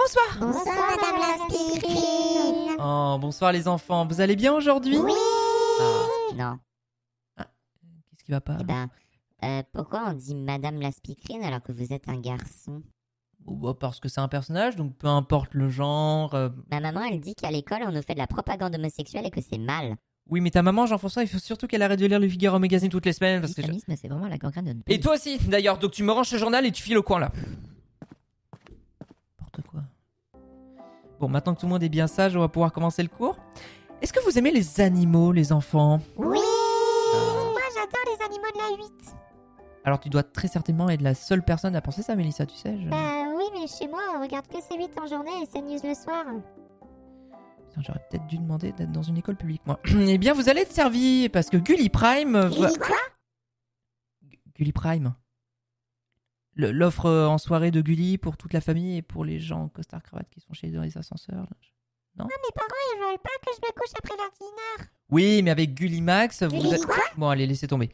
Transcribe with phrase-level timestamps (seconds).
[0.00, 2.76] bonsoir Bonsoir, Madame la Spirine.
[2.78, 5.12] Oh, bonsoir les enfants, vous allez bien aujourd'hui Oui.
[5.80, 6.58] Ah, non.
[7.38, 8.88] Qu'est-ce qui va pas Eh ben,
[9.44, 12.82] euh, pourquoi on dit Madame la Speakerine alors que vous êtes un garçon?
[13.46, 16.34] Oh, bah, Parce que c'est un personnage, donc peu importe le genre.
[16.34, 19.30] euh, Ma maman, elle dit qu'à l'école, on nous fait de la propagande homosexuelle et
[19.30, 19.96] que c'est mal.
[20.28, 22.88] Oui, mais ta maman, Jean-François, il faut surtout qu'elle arrête de lire le Figaro Magazine
[22.90, 23.40] toutes les semaines.
[23.40, 25.00] Parce que je- L'islamisme, c'est vraiment la gangrène de notre Et pays.
[25.00, 27.32] toi aussi, d'ailleurs, donc tu me ranges ce journal et tu files au coin là.
[29.40, 29.80] N'importe quoi.
[31.20, 33.36] Bon, maintenant que tout le monde est bien sage, on va pouvoir commencer le cours.
[34.00, 36.00] Est-ce que vous aimez les animaux, les enfants?
[36.16, 36.38] Oui.
[36.38, 38.92] Moi, j'adore les animaux de la 8.
[39.84, 42.78] Alors tu dois très certainement être la seule personne à penser ça, Mélissa, tu sais.
[42.80, 45.60] je- Bah oui, mais chez moi, on regarde que ces 8 en journée et c'est
[45.62, 46.24] news le soir.
[47.68, 49.78] Putain, J'aurais peut-être dû demander d'être dans une école publique, moi.
[49.86, 52.32] eh bien, vous allez être servi parce que Gully Prime.
[52.38, 52.96] va- Gulli quoi?
[54.54, 55.14] Gully Prime.
[56.56, 59.68] L'offre euh, en soirée de Gully pour toute la famille et pour les gens en
[59.68, 61.46] costard cravate qui sont chez dans les ascenseurs.
[62.16, 62.24] là.
[62.24, 64.88] Mes parents, ils veulent pas que je me couche après 21h.
[65.10, 66.76] Oui, mais avec Gully Max, vous Gulli
[67.16, 67.90] Bon, allez, laissez tomber.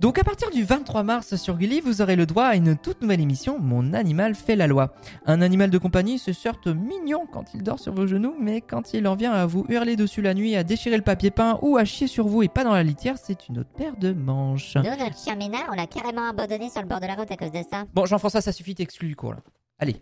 [0.00, 3.02] Donc, à partir du 23 mars sur Gully, vous aurez le droit à une toute
[3.02, 4.94] nouvelle émission, Mon animal fait la loi.
[5.26, 8.94] Un animal de compagnie, c'est certes mignon quand il dort sur vos genoux, mais quand
[8.94, 11.76] il en vient à vous hurler dessus la nuit, à déchirer le papier peint ou
[11.76, 14.76] à chier sur vous et pas dans la litière, c'est une autre paire de manches.
[14.76, 17.36] Nous, notre chien Ménard, on l'a carrément abandonné sur le bord de la route à
[17.36, 17.84] cause de ça.
[17.92, 19.40] Bon, Jean-François, ça suffit, t'exclus du cours là.
[19.78, 19.96] Allez,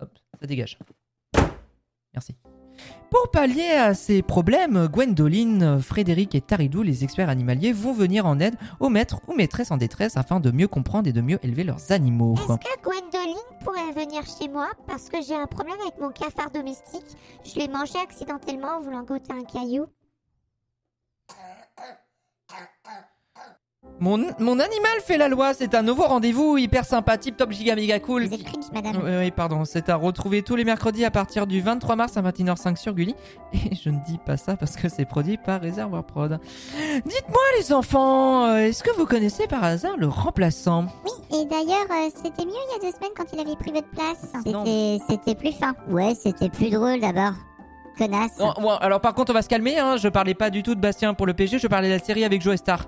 [0.00, 0.10] hop,
[0.40, 0.78] ça dégage.
[2.14, 2.34] Merci.
[3.10, 8.38] Pour pallier à ces problèmes, Gwendoline, Frédéric et Taridou, les experts animaliers, vont venir en
[8.38, 11.64] aide aux maîtres ou maîtresses en détresse afin de mieux comprendre et de mieux élever
[11.64, 12.34] leurs animaux.
[12.36, 16.50] Est-ce que Gwendoline pourrait venir chez moi parce que j'ai un problème avec mon cafard
[16.50, 17.16] domestique?
[17.44, 19.86] Je l'ai mangé accidentellement en voulant goûter un caillou.
[24.00, 27.98] Mon, mon animal fait la loi, c'est un nouveau rendez-vous hyper sympathique, top giga méga
[27.98, 28.26] cool.
[28.26, 29.00] Vous êtes cringe, madame.
[29.02, 32.22] Oui, oui, pardon, c'est à retrouver tous les mercredis à partir du 23 mars à
[32.22, 33.16] 21h05 sur Gulli.
[33.52, 36.38] Et je ne dis pas ça parce que c'est produit par Réservoir Prod.
[37.04, 40.86] Dites-moi les enfants, euh, est-ce que vous connaissez par hasard le remplaçant?
[41.04, 43.72] Oui, et d'ailleurs, euh, c'était mieux il y a deux semaines quand il avait pris
[43.72, 44.32] votre place.
[44.46, 44.64] Non.
[44.64, 45.74] C'était, c'était plus fin.
[45.90, 47.32] Ouais, c'était plus drôle d'abord.
[47.98, 48.38] Connasse.
[48.38, 50.76] Non, bon, alors par contre on va se calmer, hein, je parlais pas du tout
[50.76, 52.86] de Bastien pour le PG, je parlais de la série avec Joe Star.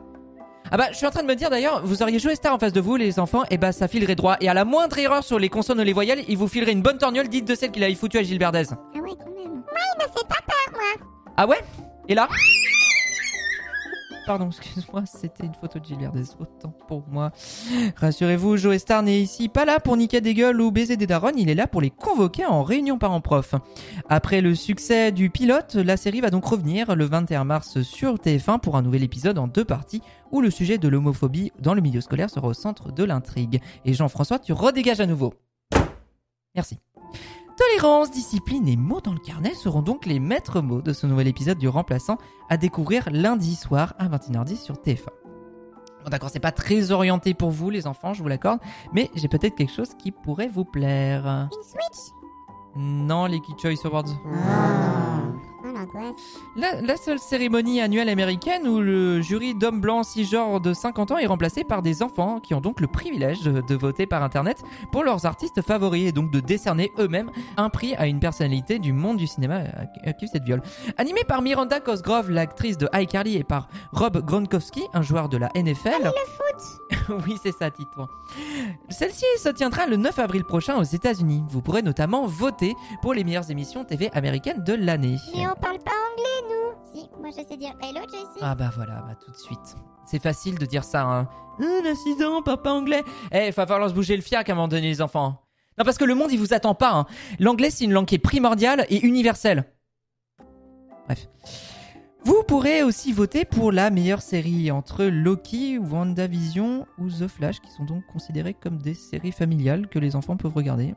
[0.73, 2.59] Ah bah je suis en train de me dire d'ailleurs, vous auriez Joe Star en
[2.59, 4.37] face de vous les enfants, et bah ça filerait droit.
[4.41, 6.83] Et à la moindre erreur sur les consonnes ou les voyelles, il vous filerait une
[6.83, 8.67] bonne torgnole dite de celle qu'il avait foutue à Gilbert Dez.
[8.71, 9.53] Ah ouais, quand même.
[9.53, 11.07] Moi, il me fait pas peur, moi.
[11.37, 11.59] Ah ouais?
[12.09, 12.29] Et là?
[14.31, 17.33] Pardon, excuse-moi, c'était une photo de Gilbert Dez, autant pour moi.
[17.97, 21.33] Rassurez-vous, Joe Star n'est ici pas là pour niquer des gueules ou baiser des darons,
[21.37, 23.57] il est là pour les convoquer en réunion parents-prof.
[24.09, 28.61] Après le succès du pilote, la série va donc revenir le 21 mars sur TF1
[28.61, 32.01] pour un nouvel épisode en deux parties où le sujet de l'homophobie dans le milieu
[32.01, 33.61] scolaire sera au centre de l'intrigue.
[33.85, 35.35] Et Jean-François, tu redégages à nouveau.
[36.55, 36.79] Merci.
[37.61, 41.29] Tolérance, discipline et mots dans le carnet seront donc les maîtres mots de ce nouvel
[41.29, 42.17] épisode du Remplaçant
[42.49, 45.11] à découvrir lundi soir à 21h10 sur TF1.
[46.03, 48.61] Bon d'accord, c'est pas très orienté pour vous les enfants, je vous l'accorde,
[48.95, 51.27] mais j'ai peut-être quelque chose qui pourrait vous plaire.
[51.27, 52.15] Une Switch?
[52.77, 54.09] Non, les Kid Choice Awards.
[55.63, 56.39] Oh, l'angoisse.
[56.57, 61.19] La, la seule cérémonie annuelle américaine où le jury d'hommes blancs cisgenres de 50 ans
[61.19, 64.63] est remplacé par des enfants qui ont donc le privilège de, de voter par internet
[64.91, 68.93] pour leurs artistes favoris et donc de décerner eux-mêmes un prix à une personnalité du
[68.93, 69.61] monde du cinéma
[70.05, 70.63] accusée de viol.
[70.97, 75.51] Animé par Miranda Cosgrove, l'actrice de iCarly, et par Rob Gronkowski, un joueur de la
[75.55, 76.11] NFL.
[77.27, 78.09] oui, c'est ça, titre.
[78.89, 81.43] Celle-ci se tiendra le 9 avril prochain aux États-Unis.
[81.49, 85.17] Vous pourrez notamment voter pour les meilleures émissions TV américaines de l'année.
[85.35, 87.01] Mais on parle pas anglais, nous.
[87.01, 88.41] Si, moi je sais dire hello, Jessie.
[88.41, 89.77] Ah bah voilà, bah tout de suite.
[90.07, 91.29] C'est facile de dire ça, hein.
[91.61, 93.05] Hum, a 6 ans, papa anglais.
[93.33, 95.43] Eh, va falloir se bouger le fiac à un moment donné, les enfants.
[95.79, 97.07] Non, parce que le monde, il vous attend pas, hein.
[97.39, 99.65] L'anglais, c'est une langue qui est primordiale et universelle.
[101.07, 101.27] Bref.
[102.25, 107.71] Vous pourrez aussi voter pour la meilleure série entre Loki, WandaVision ou The Flash, qui
[107.71, 110.95] sont donc considérées comme des séries familiales que les enfants peuvent regarder.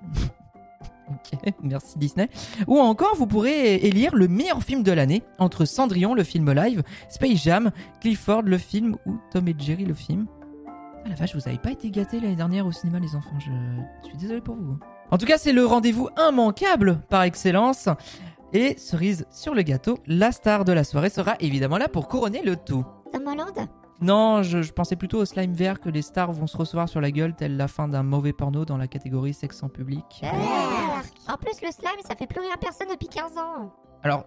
[1.09, 2.29] ok, merci Disney.
[2.67, 6.84] Ou encore, vous pourrez élire le meilleur film de l'année entre Cendrillon, le film live,
[7.09, 7.72] Space Jam,
[8.02, 10.28] Clifford, le film, ou Tom et Jerry, le film.
[11.05, 13.40] Ah la vache, vous avez pas été gâtés l'année dernière au cinéma, les enfants.
[13.40, 13.52] Je,
[14.03, 14.78] je suis désolé pour vous.
[15.11, 17.87] En tout cas, c'est le rendez-vous immanquable par excellence.
[18.55, 22.44] Et cerise sur le gâteau, la star de la soirée sera évidemment là pour couronner
[22.44, 22.85] le tout.
[23.11, 23.67] Tom Holland
[24.00, 27.02] Non, je, je pensais plutôt au slime vert que les stars vont se recevoir sur
[27.02, 30.22] la gueule, telle la fin d'un mauvais porno dans la catégorie sexe en public.
[31.28, 33.73] En plus, le slime, ça fait plus rien à personne depuis 15 ans.
[34.03, 34.26] Alors,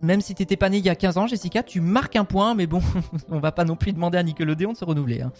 [0.00, 2.56] même si t'étais pas né il y a 15 ans, Jessica, tu marques un point,
[2.56, 2.80] mais bon,
[3.28, 5.22] on va pas non plus demander à Nickelodeon de se renouveler.
[5.22, 5.32] Hein.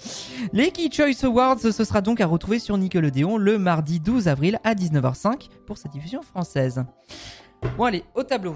[0.52, 4.60] Les Key Choice Awards, ce sera donc à retrouver sur Nickelodeon le mardi 12 avril
[4.62, 6.84] à 19h05 pour sa diffusion française.
[7.76, 8.54] Bon allez, au tableau.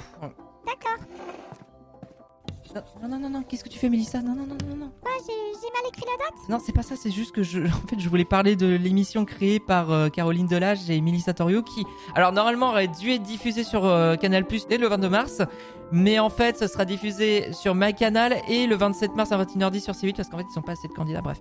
[0.66, 1.04] D'accord.
[3.02, 4.22] Non, non, non, non, qu'est-ce que tu fais, Mélissa?
[4.22, 4.92] Non, non, non, non, non.
[5.02, 6.48] Quoi, j'ai mal écrit la date?
[6.48, 9.24] Non, c'est pas ça, c'est juste que je, en fait, je voulais parler de l'émission
[9.24, 11.84] créée par euh, Caroline Delage et Mélissa Torio qui,
[12.14, 15.42] alors normalement, aurait dû être diffusée sur euh, Canal Plus dès le 22 mars,
[15.92, 19.94] mais en fait, ça sera diffusé sur MyCanal et le 27 mars à 21h10 sur
[19.94, 21.20] C8 parce qu'en fait, ils sont pas assez de candidats.
[21.20, 21.38] Bref,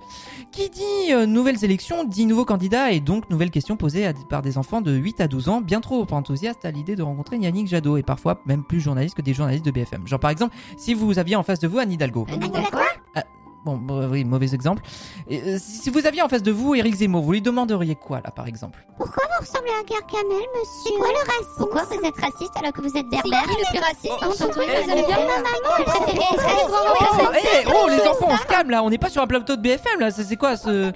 [0.51, 4.41] qui dit euh, nouvelles élections dit nouveaux candidats et donc nouvelles questions posées à- par
[4.41, 7.67] des enfants de 8 à 12 ans, bien trop enthousiastes à l'idée de rencontrer Yannick
[7.67, 10.07] Jadot et parfois même plus journalistes que des journalistes de BFM.
[10.07, 12.25] Genre par exemple, si vous aviez en face de vous Anne Hidalgo.
[12.31, 13.21] Anne Anne quoi
[13.63, 14.81] Bon, bon, oui, mauvais exemple.
[15.29, 18.19] Et, euh, si vous aviez en face de vous Éric Zemmour, vous lui demanderiez quoi
[18.23, 18.83] là, par exemple?
[18.97, 20.83] Pourquoi vous ressemblez à Gargamel, monsieur?
[20.83, 23.49] C'est quoi le racisme Pourquoi vous êtes raciste alors que vous êtes C'est berbère qui
[23.49, 25.15] le plus raciste Oh, entre eh, vous eh, eh, eh.
[27.13, 29.55] Oh, eh, oh, les enfants, on se calme là, on n'est pas sur un plateau
[29.55, 30.91] de BFM là, c'est c'est quoi ce...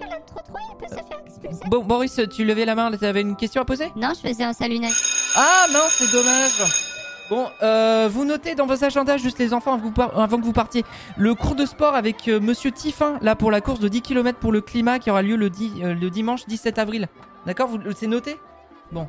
[1.67, 3.91] Bon, Boris, tu levais la main, tu avais une question à poser?
[3.95, 4.93] Non, je faisais un salut net.
[5.35, 6.94] Ah non, c'est dommage.
[7.29, 10.83] Bon, euh, vous notez dans vos agendas, juste les enfants, avant que vous, partiez,
[11.17, 14.37] le cours de sport avec euh, Monsieur Tiffin, là pour la course de 10 km
[14.37, 15.49] pour le climat qui aura lieu le,
[15.81, 17.07] euh, le dimanche 17 avril.
[17.47, 18.37] D'accord vous, C'est noté?
[18.91, 19.07] Bon.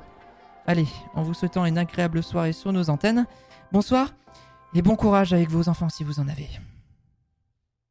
[0.66, 3.26] Allez, en vous souhaitant une agréable soirée sur nos antennes.
[3.70, 4.08] Bonsoir
[4.74, 6.48] et bon courage avec vos enfants si vous en avez.